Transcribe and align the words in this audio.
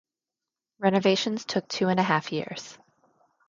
Renovations 0.79 1.45
took 1.45 1.67
two 1.67 1.87
and 1.87 1.99
a 1.99 2.01
half 2.01 2.31
years. 2.31 2.75